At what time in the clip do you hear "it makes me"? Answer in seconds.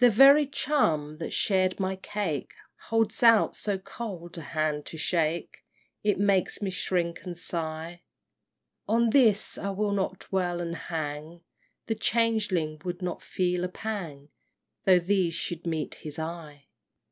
6.02-6.68